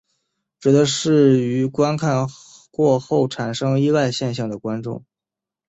[0.59, 2.25] 指的是于观看
[2.71, 5.05] 过后产生依赖现象的观众。